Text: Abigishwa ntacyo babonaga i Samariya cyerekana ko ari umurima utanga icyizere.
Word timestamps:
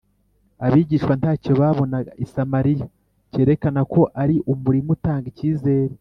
Abigishwa 0.65 1.13
ntacyo 1.19 1.51
babonaga 1.61 2.11
i 2.23 2.25
Samariya 2.33 2.85
cyerekana 3.31 3.81
ko 3.93 4.01
ari 4.21 4.35
umurima 4.51 4.89
utanga 4.95 5.25
icyizere. 5.31 5.93